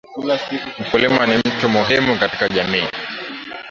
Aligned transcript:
Mkulima 0.79 1.25
ni 1.25 1.37
mtu 1.37 1.69
muhimu 1.69 2.19
katika 2.19 2.49
Jamii 2.49 2.87